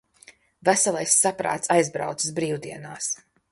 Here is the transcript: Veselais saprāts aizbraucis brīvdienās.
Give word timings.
Veselais 0.69 1.17
saprāts 1.25 1.71
aizbraucis 1.77 2.35
brīvdienās. 2.43 3.15